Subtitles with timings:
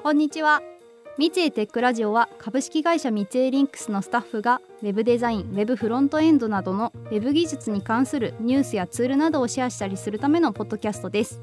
[0.00, 0.62] こんにちは。
[1.18, 11.40] 三井テックラジオは株式会社三井リンクスのスタッフがウェブデザイン、ウェブフロントエンドなどのウェブ技術に関するニュースやツールなどをシェアしたりするためのポッドキャストです。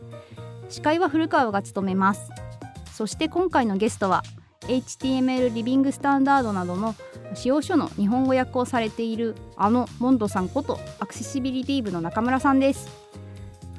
[0.70, 2.32] 司会は古川が務めます。
[2.94, 4.24] そして今回のゲストは
[4.62, 6.96] HTML リビングスタンダードなどの
[7.34, 13.06] 使用書の日本語訳をされているあのモンドさんことアクセシビリティ部の中村さんです。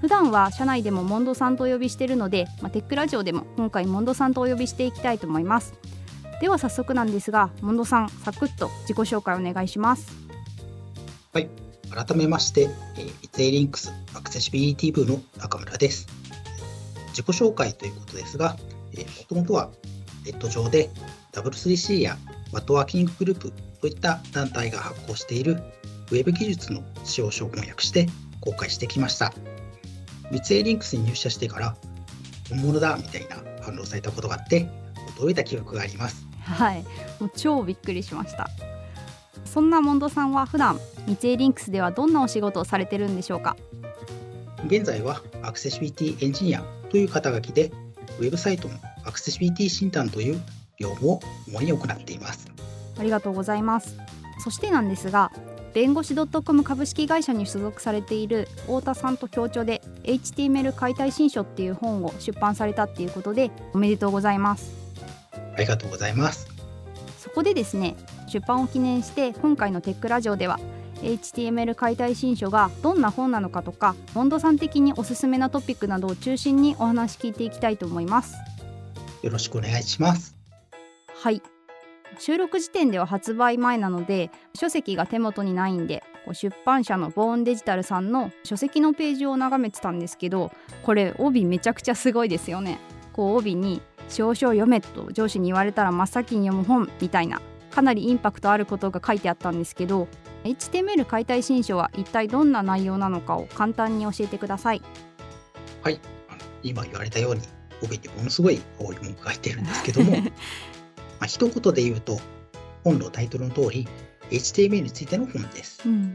[0.06, 5.74] 普段は社内でも momdo さんとお呼びしているので、まあ、テックラジオでも今回 momdo さんとお呼びしていきたいと思います。
[6.40, 10.16] では早速なんですが momdo さんサクッと自己紹介お願いします。
[11.32, 11.48] はい。
[11.90, 12.70] 改めまして
[13.34, 16.06] ミツエーリンクスアクセシビリティ部の中村です。
[17.08, 18.58] 自己紹介ということですがも
[19.28, 19.70] ともとは
[20.24, 20.88] ネット上で
[21.32, 22.16] W3C や
[22.52, 25.54] WHAT ワーキンググループといった団体が発行している
[26.12, 28.06] ウェブ技術の仕様書を翻訳して
[28.40, 29.32] 公開してきました。
[30.30, 31.76] ミツエーリンクスに入社してから
[32.50, 34.68] 本物だみたいな反応されたことがあって
[35.18, 36.26] 驚いた記憶があります。
[36.42, 36.84] はい。
[37.20, 38.48] もう超びっくりしました。
[39.44, 43.56] そんな momdo さんは普段ミツエーリンクスではどんなお仕事をされてるんでしょうか？
[44.66, 47.72] 現在はアクセシビリティエンジニアという肩書きで
[48.18, 48.74] ウェブサイトの
[49.04, 50.40] アクセシビリティ診断という
[50.78, 52.50] 業務を主に行っています。
[52.98, 53.96] ありがとうございます。
[54.38, 55.32] そしてなんですが
[55.76, 64.72] 弁護士 .com 株式会社に所属されている太田さんと協調で HTML 解体新書っていう本を出版されたっていうことでおめでとうございます。
[65.54, 66.48] ありがとうございます。
[67.18, 67.94] そこでですね
[68.26, 70.58] 出版を記念して今回のテックラジオでは
[71.02, 78.34] HTML 解体新書がどんな本なのかとかモンドさん的におすすめなトピックなどを中心にお話聞いていきたいと思います。
[79.20, 80.34] よろしくお願いします。
[81.22, 81.42] はい
[82.18, 86.02] 収録時点では発売前なので書籍が手元にないんで
[86.32, 90.50] 出版社のボーンデジタルさんの書籍のページを眺めてたんですけど
[90.82, 92.78] これ帯めちゃくちゃすごいですよね。
[93.12, 97.40] こう帯に「少々読め」と上司に言われたら真っ先に読む本みたいな
[97.70, 100.08] かなりインパクトあることが書いてあったんですけど
[100.44, 104.82] HTML 解体新書は一体どんな内容なのかを簡単に教えてください。
[105.82, 106.00] はい
[106.62, 107.42] 今言われたように
[107.82, 110.12] 帯にものすごい多い文句が入ってるんですけども
[111.18, 112.20] まあ、一言で言うと、
[112.84, 113.88] 本のタイトルの通り、
[114.30, 115.82] HTML についての本です。
[115.86, 116.14] うん、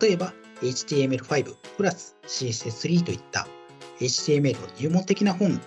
[0.00, 3.48] 例えば、HTML5 プラス CSS3 といった
[3.98, 5.60] HTML の入門的な本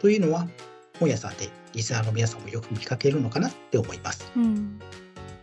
[0.00, 0.48] というのは、
[0.98, 4.30] 本屋さんでリスナーの皆さんもよく見かけるのかなって思います。
[4.36, 4.80] うん、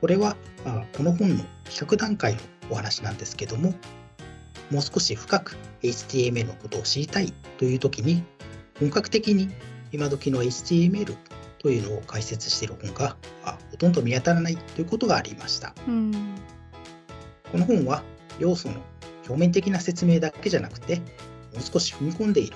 [0.01, 0.35] これは、
[0.65, 3.73] まあ、この本の企画段階のお話なんですけども、
[4.71, 8.23] もう少し深く HTML のことを知りたいという時に、
[8.79, 9.49] 本格的に
[9.91, 11.15] 今時の HTML
[11.67, 13.17] というのを解説している本が
[13.71, 15.75] ほとんど見当たらないということがありました。
[15.85, 16.13] うん、
[17.51, 18.03] この本は
[18.39, 18.75] 要素の
[19.27, 21.01] 表面的な説明だけじゃなくても
[21.59, 22.55] う少し踏み込んでいる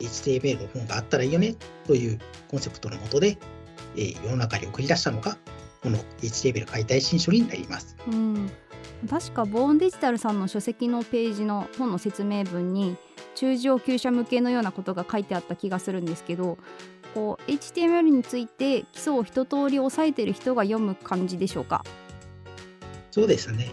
[0.00, 2.18] HTML の本があったらいいよねという
[2.50, 3.36] コンセプトのもとで、
[3.96, 5.36] えー、世の中に送り出したのが
[5.82, 7.98] この HTML 解体新書になります。
[8.10, 8.50] うん
[9.10, 12.96] 確かボーンデジタルさんの書籍のページの本の説明文に
[13.36, 16.58] 中上級者向けのようなことが書いてあった気がするんですけど
[17.18, 21.84] こう HTML について基礎を一通り押さえてる人が読む感じでしょうか？
[23.10, 23.72] そうですね。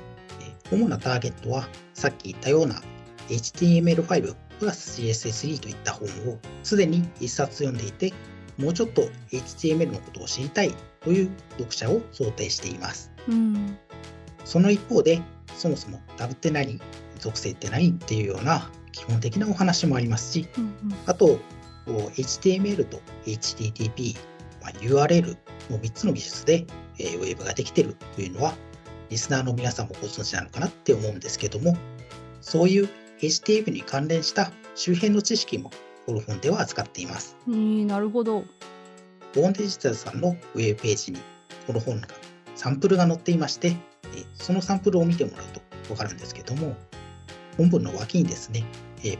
[0.72, 2.82] 主なターゲットはさっき言ったような
[3.30, 8.14] HTML5 プラス CSS3 といった本をすでに1冊読んでいて
[8.58, 13.78] もうちょっと HTML のことを知りたいという読者を想定しています、うん、
[14.44, 15.22] その一方で
[15.56, 16.82] そもそもダブって何
[17.20, 20.74] 属性って何っていうような基本的なお話もありますし、うんうん、
[21.06, 21.38] あと
[21.92, 24.16] HTML と HTTP、
[24.62, 25.38] まあ、URL
[25.70, 26.66] の3つの技術で、
[27.00, 28.54] えー、ウェブができてるというのは、
[29.10, 31.78] リスナーの皆さんもご存知なのかなって思うんですけども、
[32.42, 35.72] そういう HTML に関連した周辺の知識も
[36.06, 37.38] この本では扱っています。
[37.48, 38.44] なるほど。
[39.34, 41.20] ボーンデジタルさんのウェブページに
[41.68, 42.08] この本が
[42.56, 43.76] サンプルが載っていまして、
[44.34, 46.76] そのサンプルを見てもらうと分かるんですけども、
[47.58, 48.66] 本文の脇にですね、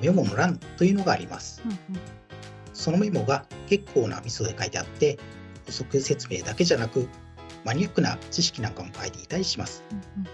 [0.02, 1.62] メモの欄というのがあります。
[1.66, 1.80] うんうん
[2.76, 5.18] そのメモが結構なミソで書いてあって、
[5.66, 7.08] 補足説明だけじゃなく、
[7.64, 9.84] マニアックな知識なんかも書いていたりします。
[9.92, 10.28] うんうん、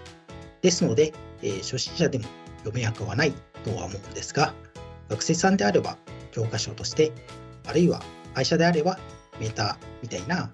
[0.60, 2.24] ですので、えー、初心者でも
[2.58, 3.32] 読めなくはない
[3.64, 4.52] とは思うんですが、
[5.08, 5.96] 学生さんであれば
[6.32, 7.12] 教科書として、
[7.66, 8.02] あるいは
[8.34, 8.98] 会社であれば
[9.40, 10.50] メーターみたいな、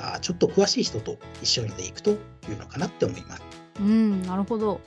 [0.00, 2.16] あちょっと詳しい人と一緒にでいくとい
[2.52, 3.42] うのかなって思います。
[3.80, 4.80] うん、なるほど。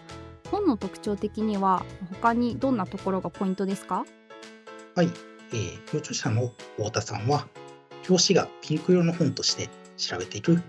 [0.52, 1.84] 本の特徴的には
[2.22, 4.06] 他にどんなところがポイントですか？
[4.96, 5.10] はい、
[5.54, 7.48] えー、協調者の太田さんは、
[8.10, 10.62] 表紙がピンク色の本として調べている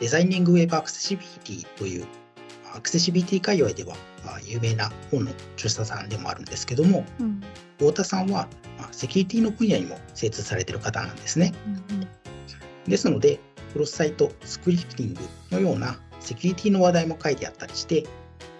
[0.00, 2.06] デザイニングウェブアクセシビリティという
[2.74, 3.94] アクセシビリティ界隈では
[4.44, 7.40] 有名な本の著者さんでもあるんですけども、うん、
[7.78, 8.48] 太田さんは
[8.90, 11.52] セキュリティの分野にも精通されている方なんですね。
[11.66, 12.08] うんうん、
[12.88, 13.38] ですので、
[13.72, 15.20] クロスサイトスクリプティング
[15.50, 18.06] のようなセキュリティの話題も書いてあったりして、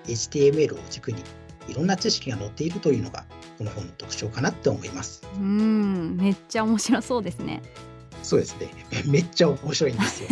[0.06, 1.22] HTML を軸に
[1.68, 3.24] いろんな知識が載っているというのが
[3.58, 5.22] この本の特徴かなって思います。
[5.36, 7.62] うんめっちゃ面白そうですね。
[8.22, 8.70] そうですね。
[9.06, 10.28] めっちゃ面白いんですよ。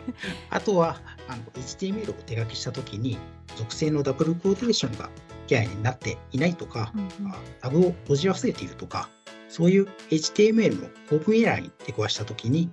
[0.50, 3.18] あとはあの HTML を手書きしたときに
[3.56, 5.10] 属性のダブルクオーテーションが
[5.46, 9.10] ケアになっていないとか、うんうん、タグを閉じ忘れているとか、
[9.48, 12.70] そういう HTML のオープンエラーに出くわしたときに、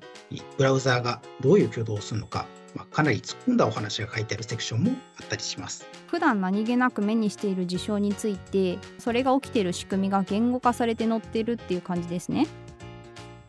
[0.57, 5.85] ブラウザーがどういう挙動をするのか、まあ、かなり突っ込んだお話が書いてあるセクションもあったりします。
[6.07, 12.47] 普段何気なく目にしている事象について、それが起きている仕組みが言語化されて載ってるっていう感じですね。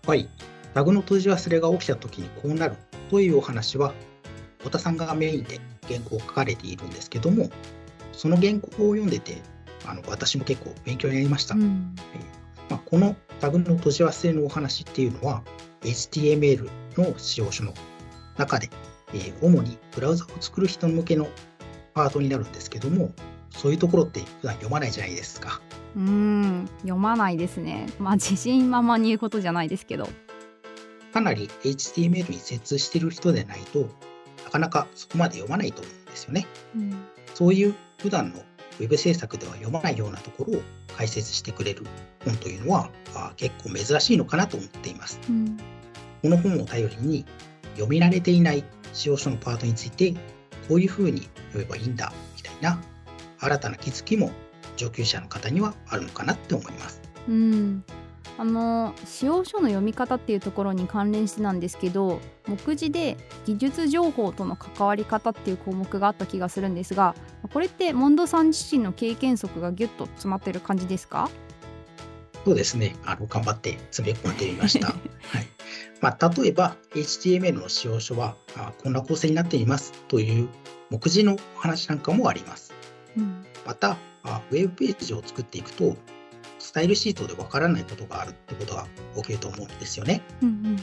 [0.07, 0.29] はい。
[0.75, 2.77] タグの閉じ忘れが起きたときにこうなる
[3.11, 3.93] というお話は、
[4.59, 7.51] 太田さんがメインで原稿を書かれているんですけども、
[8.13, 9.43] その原稿を読んでて、
[9.87, 11.55] あの私も結構勉強になりました。
[11.55, 11.95] うん、
[12.71, 15.43] まあ、このタグの閉じ忘れのお話っていうのは、
[15.83, 17.75] HTML の使用書の
[18.39, 18.71] 中で、
[19.15, 21.29] えー、主にブラウザを作る人向けの
[21.95, 23.11] パートになるんですけども、
[23.51, 25.61] そういうところって普段読まないじゃないですか。
[25.95, 27.87] うん読まないですね。
[27.99, 30.09] まあ自信満々に言うことじゃないですけど。
[31.13, 33.91] かなり HTML に接通してる人でないと
[34.45, 36.47] なかなかそこまで読まないと思うんですよね。
[36.75, 37.05] うん、
[37.35, 38.41] そういう普段の
[38.81, 40.63] Web 制作では読まないようなところを
[40.97, 41.85] 解説してくれる
[42.25, 45.21] 本というのはあ結構珍しいのかなと思っています。
[45.29, 45.59] うん、
[46.23, 47.27] この本を頼りに
[47.75, 50.13] 読み慣れていない使用書のパートについて
[50.69, 52.81] こういうふうに読めばいいんだみたいな
[53.39, 54.31] 新たな気づきも
[54.77, 57.01] 上級者の方にはあるのかなって思います。
[57.29, 57.85] うん。
[58.39, 62.19] あの使用書の読み方っていうところに関連してなんですけど
[62.49, 67.15] 目次で技術情報との関わり方っていう項目があった気がするんですが
[67.53, 71.29] これってモンドさん自身の経験則がギュッと詰まってる感じですか？
[72.45, 72.97] そうですね。
[73.05, 74.97] あの頑張って詰め込んでみました、 はい
[76.01, 80.49] まあ、例えば HTML の使用書はあこんな構成になっていますという
[80.91, 82.75] 目次の話なんかもあります、
[83.17, 85.97] うん、またあウェブページを作っていくと
[86.63, 88.87] スタイルシートでわからないことがあるってことが
[89.17, 90.23] 起きると思うんですよね。
[90.43, 90.77] うんうん、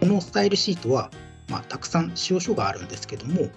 [0.00, 1.10] このスタイルシートは、
[1.48, 3.48] まあ、たくさん使用書があるんですけども、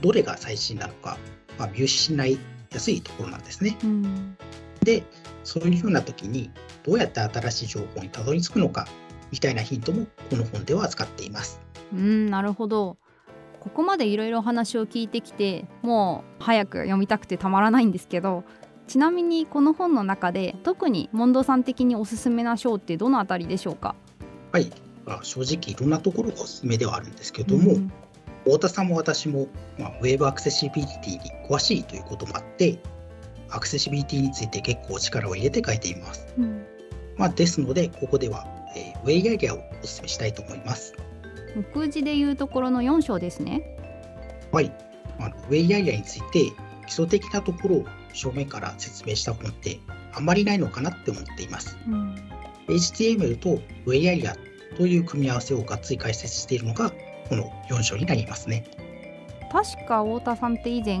[0.00, 1.18] どれが最新なのか、
[1.58, 2.38] まあ、見失い
[2.72, 3.76] やすいところなんですね。
[3.84, 4.36] うん、
[4.82, 5.04] で、
[5.44, 6.50] そういうふうな時に、
[6.82, 8.88] どうやって新しい情報にたどり着くのか、
[9.30, 11.60] みたいなヒントもこの本では扱っています。
[11.92, 12.96] うん、なるほど。
[13.60, 18.44] ここまでいろいろ話を聞いてきてもう早く読みたくてたまらないんですけど
[18.86, 23.96] ちなみにこの本の中で特にモンドさん的におすすめな章ってどのあたりでしょうか？
[24.52, 24.70] はい、
[25.04, 27.92] まあ、正直いろんなところがおすすめではあるんですけども、うん、
[28.44, 29.48] 太田さんも私も、
[29.80, 32.78] まあ、ウェブアクセシビリティに詳しいということもあって
[33.50, 36.64] アクセシビリティについて結構力を入れて書いています、うん、
[37.16, 38.46] まあ、ですのでここでは、
[38.76, 40.94] えー、ウェイアイデアをおすすめしたいと思います
[41.74, 43.76] 目次でいうところの4章ですね
[44.52, 44.72] はい
[45.18, 46.52] あのウェイアイデアについて
[46.86, 49.80] 基礎的なところを正面から説明した本って
[50.14, 51.76] あんまりないのかなって思っています。
[51.86, 52.14] うん、
[52.68, 54.36] HTML と w ェイ a
[54.76, 56.90] という組み合わせをがっつり解説しているのが
[57.28, 58.64] この4章になりますね。
[59.52, 60.98] 確か太田さんって以前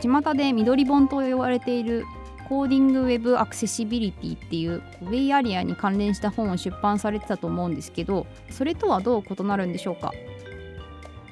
[0.00, 2.04] 巷で緑本と言われている
[2.48, 10.12] コーディングウェブアクセシビリティっていうウェイアリアに関連した本を出版されてたと思うんですけどそれとはどう異なるんでしょうか？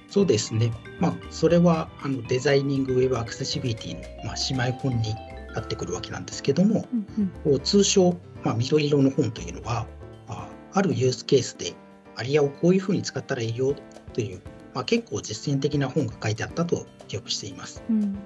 [0.08, 5.14] そうですね、まあ、それはあのデザイニングウェブアクセシビリティの、まあ、姉妹本に
[5.54, 9.86] なってくるわけなんですけども、うんうん、通称、まあ、緑色の本というのは
[10.28, 11.72] ああるユースケースで
[12.14, 13.74] アリアをこういうふうに使ったらいいよ
[14.12, 14.40] という、
[14.74, 17.82] まあ、結構実践的な本が書いてあったと記憶しています。
[17.90, 18.16] うん、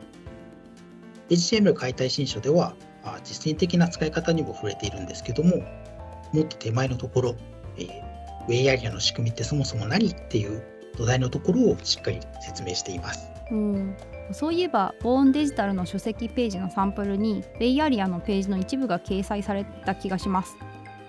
[1.30, 2.74] HTML 解体新書では
[3.24, 5.58] 実践的な使い方にも触れているんですけども
[6.32, 7.36] もっと手前のところ、
[7.76, 7.88] えー、
[8.48, 10.62] ウェイアリアの仕組みってそもそも何っていう
[10.96, 13.30] 土台のところをしっかり説明しています。
[13.50, 13.96] うん。
[14.32, 20.56] そういえばボーンデジタルの書籍ページのサンプルにベイアリアのページの一部が掲載された気がします。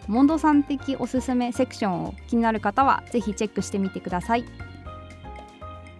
[0.07, 4.45] モンドさん的おすすめセクションを気になる方はぜひチェックしてみてください。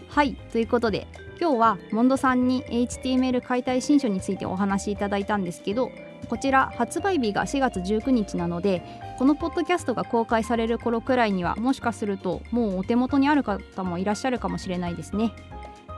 [0.09, 1.07] はいということで
[1.41, 5.89] 今日はモンドさんに HTML 解体新書についてお話しいただいたんですけど
[6.29, 8.83] こちら発売日が4月19日なので
[9.17, 15.33] このポッドキャストが公開される頃くらいにはもしかするともうお手元にある方もいらっしゃるかもしれないですね。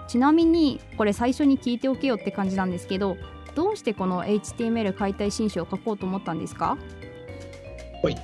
[0.08, 3.18] ちなみにこれ最初に聞いておけよって感じなんですけど
[3.54, 6.78] どうしてこの HTML 解体新書を書こうと思ったんですか？
[8.02, 8.16] はい、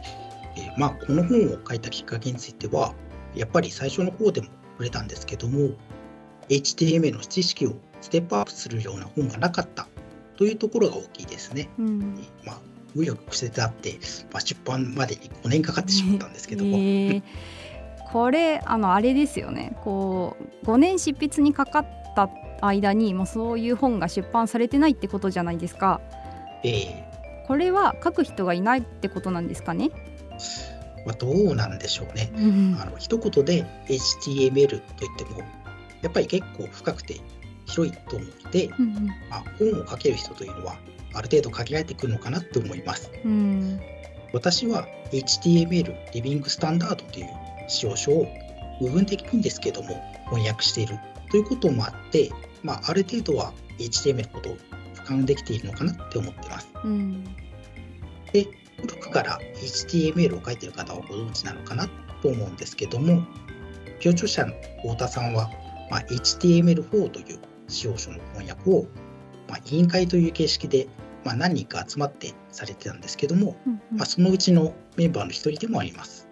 [0.55, 2.93] えー、まあこの本を書いたきっかけについては
[3.35, 4.47] やっぱり最初の方でも
[4.77, 5.71] 触れたんですけども
[6.49, 9.87] HTML の知識をステップアップするような本がなかった
[10.37, 11.69] というところが大きいですね。
[11.79, 12.59] うん、まあ
[12.95, 13.99] 紆余曲折あって、
[14.31, 16.77] まあ、出版までに5年かかってしまったんですけども。
[16.77, 17.23] えー
[18.11, 22.27] これあのあれですよねこう5年執筆にかかった
[22.59, 26.01] 間にもうそういう本が出版されてないってことじゃないですか。
[26.63, 27.05] ええ
[27.47, 29.91] これは書く人がいないってことなんですかね？
[31.05, 32.31] まあ、どうなんでしょうね。
[32.35, 34.79] うんあの一言で HTML といっ
[35.17, 35.41] ても、
[36.01, 37.19] やっぱり結構深くて
[37.65, 40.77] 広いと思うので、うんまあ、本を書ける人というのは、
[41.13, 43.11] ある程度限られてくるのかなって思います。
[43.23, 43.79] うん
[44.31, 47.27] 私は HTML リビングスタンダードという
[47.67, 48.27] 使用書を
[48.79, 50.99] 部分的にですけども翻訳している
[51.31, 54.57] ということもあって、まあ、ある程度は HTML のことを
[54.93, 56.69] 俯瞰できているのかなって思ってます。
[56.83, 57.23] うん
[58.31, 58.47] で、
[58.81, 61.87] 古くから HTML を書いている方はご存知なのかな
[62.21, 63.23] と思うんですけども、
[63.99, 64.53] 協調者の
[64.83, 65.49] 太田さんは、
[65.89, 68.85] まあ、HTML4 という使用書の翻訳を、
[69.47, 70.87] まあ、委員会という形式で、
[71.23, 76.27] まあ、何人か集まってされてたんですけども、うんまあ、そのうちのメンバーの一人でもあります。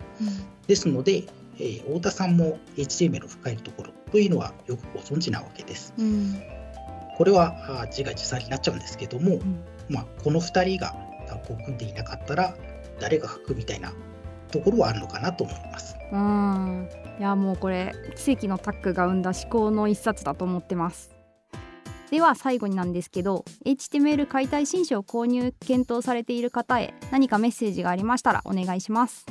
[0.68, 1.24] ですので、
[1.60, 5.94] えー太田さんも HTML を深いところというのはよくご存知なわけです。
[5.98, 6.42] うん
[7.18, 10.96] これはあー自画自賛になっちゃうんですけども、うんまあ、この2人が
[11.28, 12.56] タッグを組んでいなかったら
[13.00, 13.92] 誰が書くみたいな
[14.48, 15.96] ところはあるのかなと思います。
[16.12, 16.90] うん。
[17.20, 21.18] いやもうこれ奇跡のタッグが生んだ思考の一冊だと思ってます。
[22.12, 29.26] では最後になんですけど HTML 解体新書を購入検討されている方へ何かメッセージがありましたらお願いします。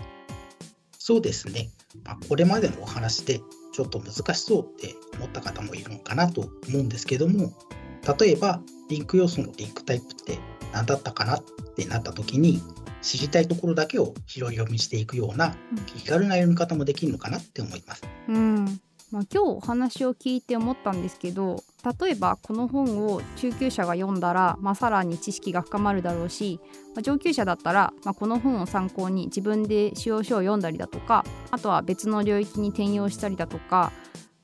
[0.99, 1.71] そうですね、
[2.05, 3.41] まあ、これまでのお話で
[3.73, 7.53] ちょっと難しそうって思った方もいるのかなと思うんですけども
[8.19, 10.39] 例えばリンク要素のリンクタイプって
[10.73, 11.45] 何だったかなっ
[11.77, 12.61] てなった時に
[13.07, 18.03] 知りたいところだけを拾い読みしていくようなうん気軽な読み方もできるのかなって思います。
[18.29, 18.81] うん
[19.13, 21.63] まあ、今日お話を聞いて思ったんですけど
[22.01, 26.59] 例えばこの本を中級者が読んだら、まあ、さらに知識が深まるだろうし、
[26.97, 33.93] まあ、上級者だったら、まあ、この本を参考に自分で使用書を読んだりだとかあとは別の領域に転用したりだとか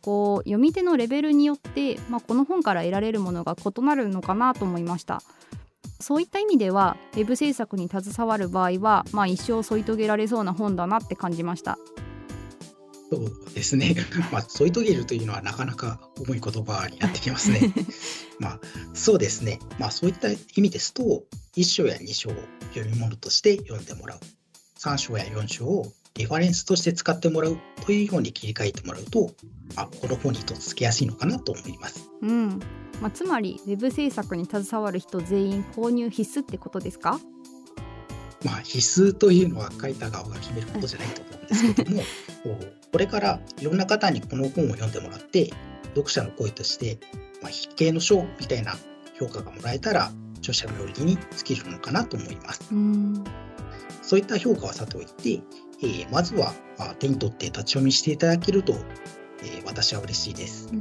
[0.00, 5.22] こう読み手のレベルによって、まあ、この本から得られるものが異なるのかなと思いました。
[6.02, 11.78] そういった意味ではウェブ制作に携わる場合は、まあ、一生添い遂げられそうな本だなって感じました。
[13.10, 13.94] そうですね。
[14.32, 17.72] まあ、添い遂げるというのはなかなか重い言葉になってきますね。
[18.40, 18.60] まあ、
[18.94, 19.60] そうですね。
[19.78, 21.24] まあ、そういった意味ですと、
[21.56, 22.34] 1章や2章を
[22.70, 24.20] 読み物として読んでもらう。
[24.78, 29.30] 3章や4章をリファレンスとして使ってもらうというように切り替えてもらうと、
[29.76, 32.10] あこの本にとっつきやすいのかなと思います。
[32.20, 32.60] うん
[33.00, 37.18] まあ、つまりウェブ制作に携わる人全員購入必須ってことですか？
[38.44, 42.02] まあ、必須というのは書いた側が決めることじゃないと思うんですけども、
[42.92, 45.52] これからいろんな方にこの本を読んでもらって、
[45.94, 46.98] 読者の声として、
[47.40, 48.76] まあ、筆形の賞みたいな
[49.18, 52.62] 評価がもらえたら、著者の領域に尽きるのかなと思います。
[52.72, 53.24] うん
[54.02, 55.40] そういった評価はさておいて、
[55.82, 58.74] えーまずはあ手に取って立ち読みしていただけると、
[59.42, 60.72] えー私は嬉しいです。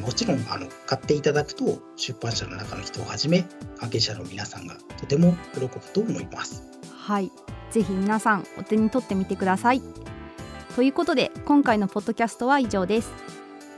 [0.00, 3.44] もちろんあの買っていただくと出版社の中の人をはじめ
[3.78, 6.62] 関係者の皆さんがとても喜ぶと思います。
[6.96, 7.30] はい。
[7.70, 9.82] ぜひ皆さんお手に取ってみてください。
[10.74, 13.10] ということで今回のポッドキャストは以上です。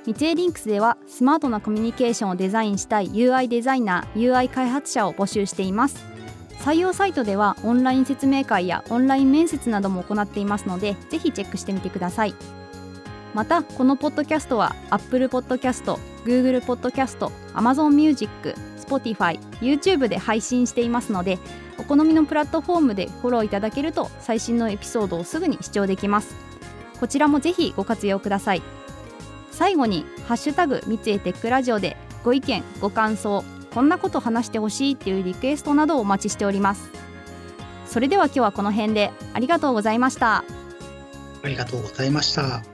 [0.07, 6.03] 三井リンクスではスマートなコミュニケーションをデザインしたい UI デザイナー UI 開発者を募集しています
[6.69, 12.35] 採用サイトではオンライン説明会やオンライン面接なども行っていますのでぜひチェックしてみてください。
[13.33, 15.95] またこのポッドキャストは Apple Podcast、
[16.27, 21.39] Google Podcast、Amazon Music、Spotify、YouTube で配信していますので
[21.79, 26.37] お好みのプラットフォームでフォローいただけると最新のエピソードをすぐに視聴できます。
[27.01, 28.63] こちらもぜひご活用ください。
[29.53, 33.43] 最後にハッシュタグ三井テックラジオでご意見ご感想
[33.79, 36.91] こんなこと話してほしいっていうリクエストなどをお待ちしております。
[37.87, 39.13] それでは今日はこの辺で。
[39.35, 40.39] ありがとうございました。
[40.39, 40.45] あ
[41.49, 42.65] りがとうございました。